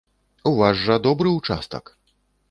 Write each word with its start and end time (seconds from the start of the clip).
У 0.51 0.53
вас 0.59 0.79
жа 0.85 0.95
добры 1.07 1.33
ўчастак. 1.33 1.93